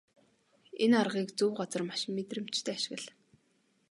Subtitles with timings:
[0.83, 3.13] Энэ аргыг зөв газар маш мэдрэмжтэй ашигла.